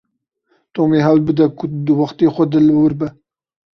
[0.73, 3.07] Tom dê hewl bide ku di wextê xwe de li wir be.